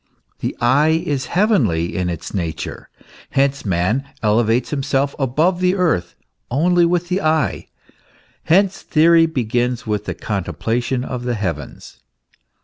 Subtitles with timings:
[0.39, 2.89] The eye is heavenly in its nature.
[3.29, 6.15] Hence man elevates himself above the earth
[6.49, 7.67] only with the eye;
[8.45, 11.99] hence theory begins with the contemplation of the heavens.